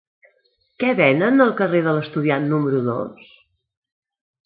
Què 0.83 0.89
venen 0.99 1.45
al 1.45 1.53
carrer 1.61 1.83
de 1.89 1.95
l'Estudiant 1.99 2.51
número 2.57 2.83
dos? 2.91 3.33